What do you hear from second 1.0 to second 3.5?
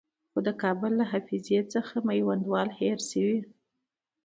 حافظې څخه میوندوال هېر شوی.